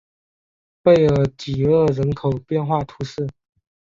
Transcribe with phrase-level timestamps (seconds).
[0.81, 3.27] 贝尔济厄人口变化图示